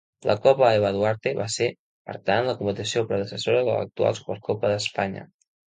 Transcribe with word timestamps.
La 0.27 0.35
Copa 0.43 0.69
Eva 0.77 0.89
Duarte 0.95 1.33
va 1.39 1.47
ser, 1.57 1.67
per 2.09 2.17
tant, 2.31 2.49
la 2.49 2.57
competició 2.63 3.05
predecessora 3.13 3.63
de 3.71 3.79
l'actual 3.79 4.21
Supercopa 4.23 4.77
d'Espanya. 4.77 5.31